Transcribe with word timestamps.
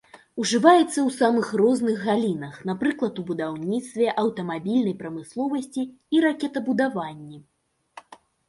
Ужываецца 0.43 0.85
ў 0.85 1.09
самых 1.17 1.49
розных 1.61 1.99
галінах, 2.05 2.55
напрыклад 2.71 3.21
у 3.23 3.27
будаўніцтве, 3.29 4.09
аўтамабільнай 4.23 4.95
прамысловасці 5.05 5.81
і 6.17 6.27
ракетабудаванні. 6.29 7.37